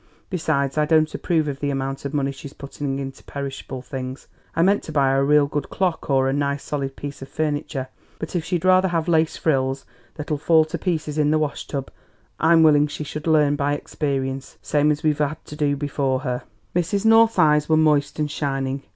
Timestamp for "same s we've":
14.63-15.19